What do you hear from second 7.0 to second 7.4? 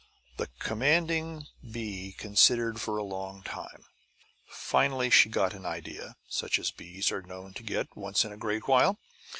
are